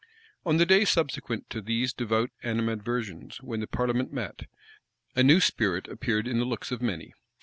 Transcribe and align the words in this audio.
364 0.45 0.49
On 0.51 0.57
the 0.57 0.65
day 0.65 0.83
subsequent 0.83 1.47
to 1.51 1.61
these 1.61 1.93
devout 1.93 2.31
animadversions 2.43 3.39
when 3.43 3.59
the 3.59 3.67
parliament 3.67 4.11
met, 4.11 4.47
a 5.15 5.21
new 5.21 5.39
spirit 5.39 5.87
appeared 5.87 6.27
in 6.27 6.39
the 6.39 6.45
looks 6.45 6.71
of 6.71 6.81
many. 6.81 7.13